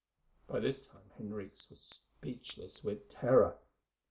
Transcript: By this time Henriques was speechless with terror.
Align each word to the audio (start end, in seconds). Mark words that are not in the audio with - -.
By 0.47 0.61
this 0.61 0.87
time 0.87 1.11
Henriques 1.19 1.69
was 1.69 1.79
speechless 1.79 2.83
with 2.83 3.07
terror. 3.07 3.59